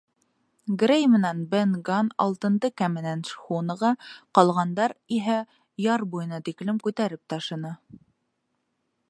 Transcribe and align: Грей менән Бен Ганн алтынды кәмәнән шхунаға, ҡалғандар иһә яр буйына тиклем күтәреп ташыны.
Грей 0.83 1.03
менән 1.15 1.43
Бен 1.51 1.75
Ганн 1.89 2.09
алтынды 2.25 2.71
кәмәнән 2.83 3.21
шхунаға, 3.33 3.93
ҡалғандар 4.39 4.97
иһә 5.19 5.37
яр 5.89 6.07
буйына 6.17 6.43
тиклем 6.49 6.83
күтәреп 6.89 7.25
ташыны. 7.35 7.77